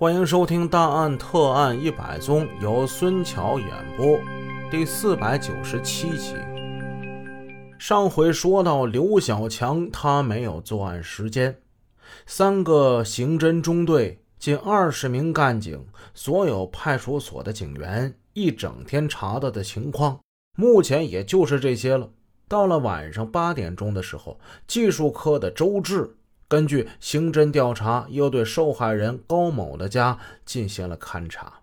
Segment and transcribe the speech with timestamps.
[0.00, 4.18] 欢迎收听《大案特案一百宗》，由孙桥演播，
[4.70, 6.36] 第四百九十七集。
[7.78, 11.54] 上回说到刘小强，他没有作案时间。
[12.24, 15.84] 三个刑侦中队，近二十名干警，
[16.14, 20.18] 所有派出所的警员，一整天查到的情况，
[20.56, 22.08] 目前也就是这些了。
[22.48, 26.16] 到了晚上八点钟的时候，技术科的周志。
[26.50, 31.60] 根据刑侦调查，又对受害人高某的家进行了勘查。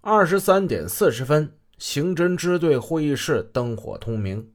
[0.00, 4.50] 二十三点四十分，刑侦支队会议室灯火通明，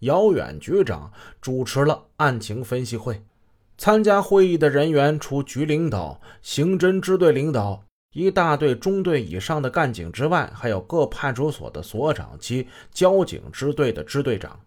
[0.00, 3.22] 姚远局长主持了案情分析会。
[3.78, 14.58] 参加会议的人员除局领导、刑侦支队领导、一大队中队以上的干警之外，还有各派出所的所长及交警支队的支队长。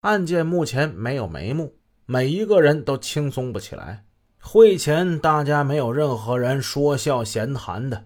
[0.00, 1.74] 案件目前没有眉目。
[2.06, 4.04] 每一个人都轻松不起来。
[4.38, 8.04] 会前，大家没有任何人说笑闲谈的。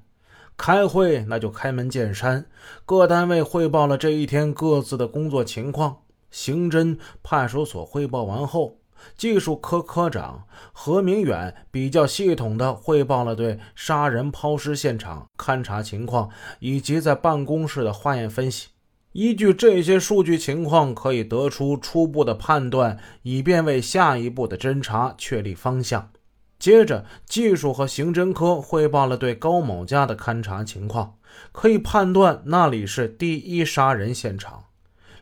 [0.56, 2.46] 开会那就开门见山，
[2.84, 6.02] 各单位汇报了这一天各自的工作情况。
[6.30, 8.78] 刑侦派出所汇报完后，
[9.16, 18.68] 技术科科长何明远比较系统的汇报了对杀人抛尸现场勘查情况以及在办公室的化验分析。
[19.12, 26.10] 依据这些数据情况，可以得出初步的判断，以便为下一步的侦查确立方向。
[26.58, 31.16] 接着，技术和刑侦科汇报了对高某家的勘查情况，
[31.52, 34.64] 可以判断那里是第一杀人现场。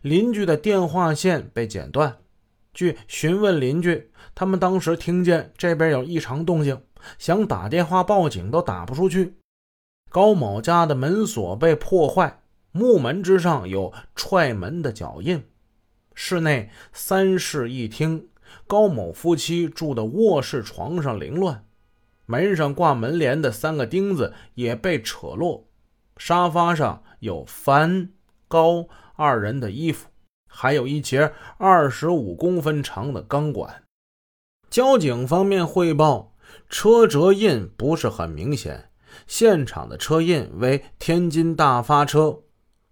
[0.02, 2.16] 邻居的电话线被剪断，
[2.72, 6.80] 据询问邻居，他们当时听见这边有异常动静，
[7.18, 9.34] 想打电话报警都打不出去。
[10.10, 12.40] 高某家的门锁被破坏。
[12.76, 15.42] 木门之上有踹门的脚印，
[16.14, 18.28] 室内三室一厅，
[18.66, 21.64] 高某夫妻住的卧室床上凌乱，
[22.26, 25.66] 门上挂门帘的三个钉子也被扯落，
[26.18, 28.10] 沙发上有樊
[28.46, 30.10] 高二人的衣服，
[30.46, 33.84] 还有一节二十五公分长的钢管。
[34.68, 36.34] 交警方面汇报，
[36.68, 38.90] 车辙印不是很明显，
[39.26, 42.42] 现场的车印为天津大发车。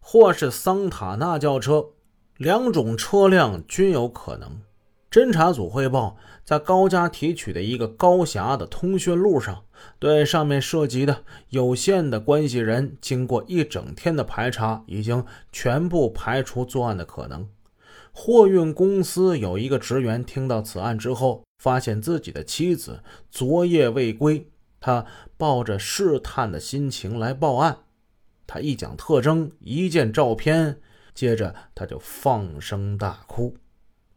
[0.06, 1.86] 或是桑塔纳轿车，
[2.36, 4.60] 两种车辆均有可能。
[5.10, 9.64] 侦查组汇报，在高家提取的一个高峡的通讯录上，
[9.98, 17.48] 对上面涉及的有限的关系人，经过一整天的排查，已经全部排除作案的可能。
[18.12, 23.00] 货运公司有一个职员听到此案之后，发现自己的妻子
[23.30, 25.06] 昨夜未归，他
[25.38, 27.78] 抱着试探的心情来报案。
[28.46, 30.80] 他一讲特征，一见照片，
[31.14, 33.56] 接着他就放声大哭。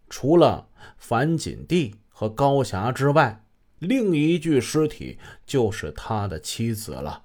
[0.09, 0.67] 除了
[0.97, 3.43] 樊锦娣和高霞之外，
[3.79, 7.23] 另一具尸体就是他的妻子了。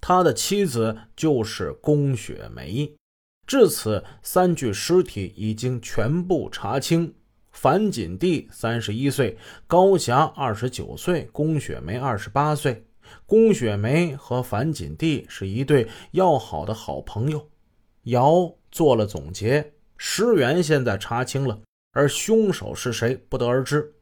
[0.00, 2.94] 他的妻子就是龚雪梅。
[3.46, 7.14] 至此，三具尸体已经全部查清：
[7.50, 12.85] 樊锦娣三十一岁，高霞二十九岁，龚雪梅二十八岁。
[13.26, 17.48] 龚雪梅和樊锦娣是一对要好的好朋友。
[18.04, 21.60] 姚做了总结，尸源现在查清了，
[21.92, 23.94] 而凶手是谁不得而知。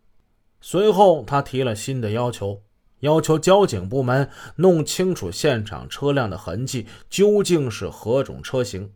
[0.60, 2.62] 随后，他提了新的要求，
[3.00, 8.91] 要求交警部门弄清楚现场车辆的痕迹究竟是何种车型。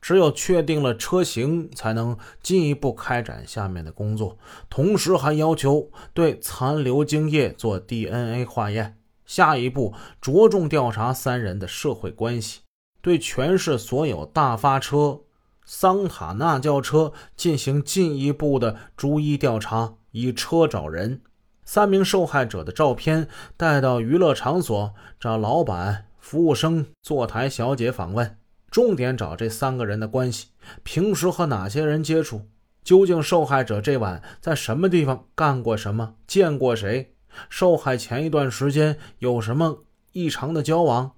[0.00, 4.36] 只有确定了车型，才能进一步开展下面的工作。
[4.68, 8.98] 同时，还要求对残留精液做 DNA 化验。
[9.32, 12.60] 下一步着重调查三人的社会关系，
[13.00, 15.20] 对全市所有大发车、
[15.64, 21.22] 桑塔纳轿车进行进一步的逐一调查，以车找人。
[21.64, 23.26] 三名受害者的照片
[23.56, 28.36] 带到娱乐场所，找老板、服务生、坐台小姐访问，
[28.70, 30.48] 重点找这三个人的关系，
[30.82, 32.42] 平时和哪些人接触？
[32.84, 36.16] 究竟受害者这晚在什么地方干过什么？
[36.26, 37.14] 见过谁？
[37.48, 41.12] 受害前一段时间有什么异常的交往？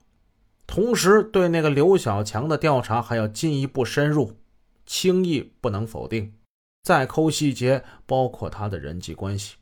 [0.66, 4.38] 同时，对那个刘小强的调查还要进一步深入，
[4.86, 6.32] 轻易不能否定。
[6.82, 9.56] 再抠细节，包括他的人际关系。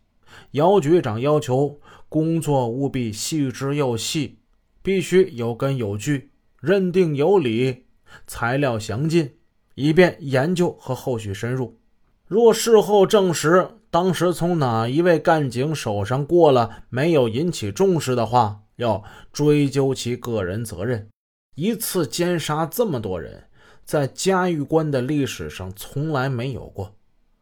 [0.53, 1.79] 姚局长要求
[2.09, 4.38] 工作务必细致又细，
[4.82, 6.31] 必须有根有据，
[6.61, 7.85] 认定有理，
[8.26, 9.37] 材料详尽，
[9.75, 11.79] 以便研究和后续深入。
[12.26, 21.11] 若事后证实，当时从哪一位干警手上过了，没有引起重视的话，要追究其个人责任。
[21.56, 23.44] 一次奸杀这么多人，
[23.85, 26.97] 在嘉峪关的历史上从来没有过，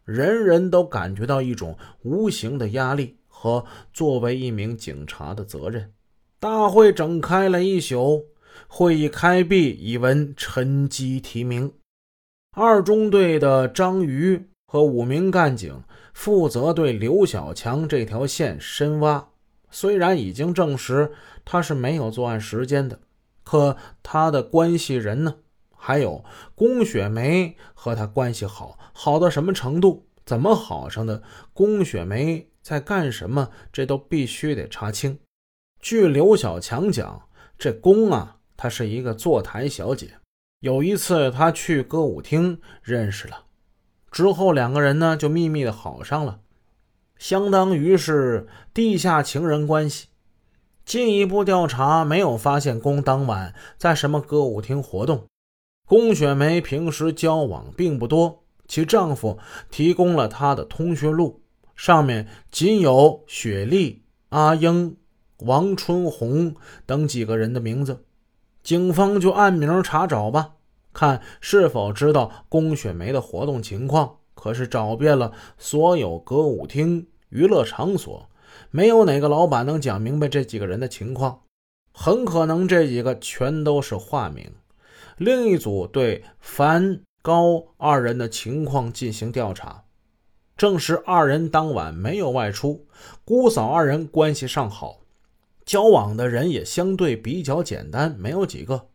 [0.04, 5.92] 人人都感觉到一种无形的压力和作为一名警察的责任。
[6.40, 8.24] 大会整开了一宿，
[8.66, 11.72] 会议开毕，已闻陈机提名。
[12.56, 15.82] 二中队的张瑜和五名干警
[16.14, 19.30] 负责对刘小强这条线深挖。
[19.68, 21.10] 虽然已经证实
[21.44, 23.00] 他是没有作案时间的，
[23.42, 25.34] 可他的关系人呢？
[25.76, 26.24] 还有
[26.54, 30.06] 龚雪梅和他关系好，好到什么程度？
[30.24, 31.20] 怎么好上的？
[31.52, 33.50] 龚雪梅在干什么？
[33.72, 35.18] 这都必须得查清。
[35.80, 37.28] 据刘小强讲，
[37.58, 40.12] 这龚啊，她是一个坐台小姐。
[40.60, 43.46] 有一次他去歌舞厅认识了，
[44.20, 46.40] 之后两个人呢就秘密的好上了，
[47.16, 50.08] 相当于是地下情人关系。
[50.84, 55.24] 进一步调查没有发现龚当晚在什么歌舞厅活动。
[55.86, 59.38] 龚雪梅平时交往并不多，其丈夫
[59.70, 61.40] 提供了她的通讯录，
[61.74, 64.98] 上面仅有雪莉、阿英、
[65.38, 68.04] 王春红等几个人的名字。
[68.62, 70.56] 警方就按名查找吧，
[70.92, 74.16] 看是否知道龚雪梅的活动情况。
[74.34, 78.30] 可是找遍了所有歌舞厅、娱乐场所，
[78.70, 81.42] 没有哪个老板能讲明白这几个人的情况。
[81.92, 84.50] 很可能这几个全都是化名。
[85.18, 89.84] 另一组对樊高二人的情况进行调查，
[90.56, 92.86] 证实二人当晚没有外出，
[93.26, 95.00] 姑嫂二人关系尚好，
[95.66, 98.89] 交往的人也相对比较简单，没有几个。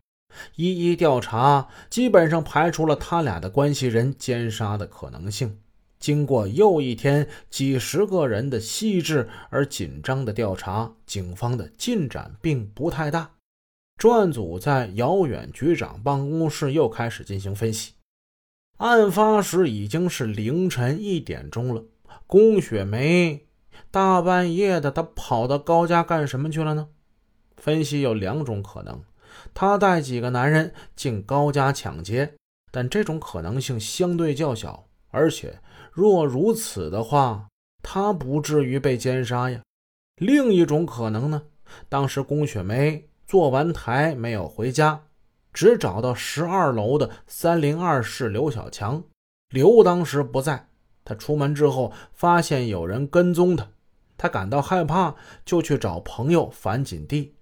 [0.54, 5.58] 一一调查，基本上排除了他俩的关系人奸杀的可能性。
[5.98, 13.30] 经过又一天几十个人的细致而紧张的调查，警方的进展并不太大。
[13.96, 17.94] 专案组在姚远局长办公室又开始进行分析。
[18.76, 21.82] 案发时已经是凌晨一点钟了。
[22.26, 23.46] 龚雪梅
[23.90, 26.88] 大半夜的，她跑到高家干什么去了呢？
[27.56, 29.02] 分析有两种可能：
[29.54, 32.34] 她带几个男人进高家抢劫，
[32.70, 34.86] 但这种可能性相对较小。
[35.10, 35.60] 而且，
[35.92, 37.48] 若如此的话，
[37.82, 39.60] 她不至于被奸杀呀。
[40.16, 41.42] 另一种可能呢？
[41.88, 43.08] 当时龚雪梅。
[43.28, 45.02] 坐完台没有回家，
[45.52, 49.02] 只找到十二楼的三零二室刘小强。
[49.50, 50.68] 刘当时不在，
[51.04, 53.68] 他出门之后发现有人跟踪他，
[54.16, 57.34] 他感到害怕，就去找朋友樊锦帝。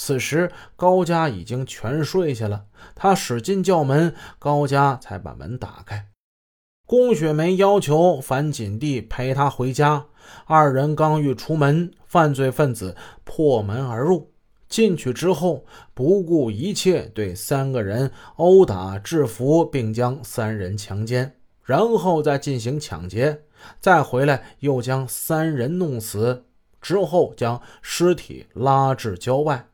[0.00, 6.06] 此时高家已经全睡下了，他使劲叫门，高家才把门打开。
[6.86, 10.06] 龚雪梅要求樊锦帝陪她回家，
[10.46, 14.30] 二人刚欲出门，犯罪分子破门而入。
[14.68, 21.34] 进去之后，不顾一切对三个人殴打、制服，并将三人强奸，
[21.64, 23.42] 然后再进行抢劫，
[23.80, 26.44] 再回来又将三人弄死，
[26.80, 29.66] 之后将尸体拉至郊外。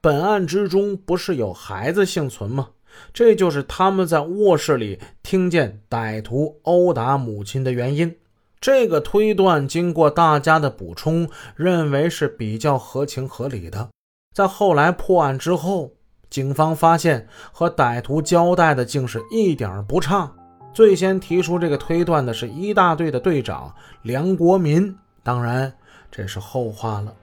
[0.00, 2.68] 本案之中不是有孩子幸存吗？
[3.12, 8.16] 这就是他们在卧室里听见歹徒殴打母亲的原因。
[8.60, 13.88] 这个推断经过大家的补充，认为是比较合情合理的。
[14.34, 15.92] 在后来破案之后，
[16.28, 20.32] 警方发现和歹徒交代的竟是一点不差。
[20.72, 25.72] 最先提出这个推断的是一大队的队长梁国民，当然
[26.10, 27.14] 这是后话了。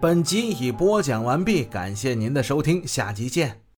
[0.00, 3.67] 本集已播讲完毕，感谢您的收听，下集见。